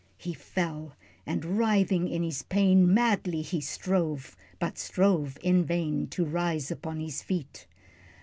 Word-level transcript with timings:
He 0.17 0.33
fell, 0.33 0.95
and 1.27 1.45
writhing 1.45 2.07
in 2.07 2.23
his 2.23 2.41
pain, 2.41 2.91
Madly 2.91 3.43
he 3.43 3.61
strove, 3.61 4.35
but 4.57 4.79
strove 4.79 5.37
in 5.43 5.63
vain, 5.63 6.07
To 6.07 6.25
rise 6.25 6.71
upon 6.71 6.99
his 6.99 7.21
feet. 7.21 7.67